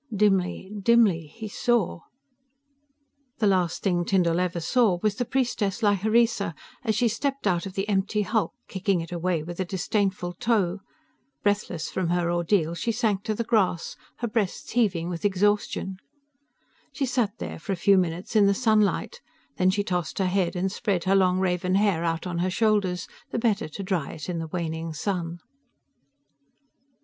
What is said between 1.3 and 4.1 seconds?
saw... The last thing